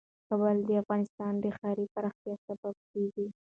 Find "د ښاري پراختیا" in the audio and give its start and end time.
1.39-2.35